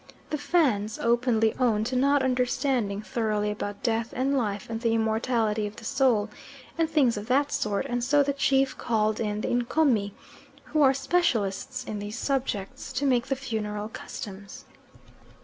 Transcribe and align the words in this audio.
The 0.31 0.37
Fans 0.39 0.97
openly 0.97 1.53
own 1.59 1.83
to 1.83 1.95
not 1.95 2.23
understanding 2.23 3.03
thoroughly 3.03 3.51
about 3.51 3.83
death 3.83 4.11
and 4.17 4.35
life 4.35 4.67
and 4.67 4.81
the 4.81 4.95
immortality 4.95 5.67
of 5.67 5.75
the 5.75 5.85
soul, 5.85 6.27
and 6.75 6.89
things 6.89 7.17
of 7.17 7.27
that 7.27 7.51
sort, 7.51 7.85
and 7.85 8.03
so 8.03 8.23
the 8.23 8.33
chief 8.33 8.75
called 8.75 9.19
in 9.19 9.41
the 9.41 9.49
Ncomi, 9.49 10.13
who 10.63 10.81
are 10.81 10.95
specialists 10.95 11.83
in 11.83 11.99
these 11.99 12.17
subjects, 12.17 12.91
to 12.93 13.05
make 13.05 13.27
the 13.27 13.35
funeral 13.35 13.89
customs. 13.89 14.65